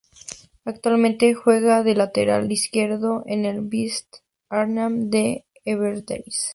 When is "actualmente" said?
0.65-1.35